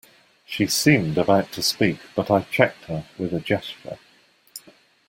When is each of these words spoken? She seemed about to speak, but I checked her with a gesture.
She 0.47 0.65
seemed 0.65 1.19
about 1.19 1.51
to 1.51 1.61
speak, 1.61 1.99
but 2.15 2.31
I 2.31 2.41
checked 2.49 2.85
her 2.85 3.05
with 3.19 3.35
a 3.35 3.39
gesture. 3.39 3.99